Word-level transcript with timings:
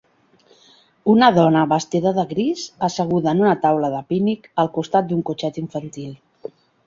Una 1.11 1.27
dona 1.35 1.59
vestida 1.73 2.13
de 2.15 2.23
gris, 2.31 2.63
asseguda 2.87 3.35
en 3.37 3.43
una 3.45 3.53
taula 3.67 3.93
de 3.97 4.01
pícnic 4.13 4.49
al 4.63 4.71
costat 4.81 5.11
d'un 5.11 5.21
cotxet 5.31 5.63
infantil. 5.67 6.51